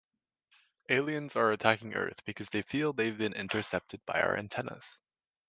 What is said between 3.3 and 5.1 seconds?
intercepted by our antennas.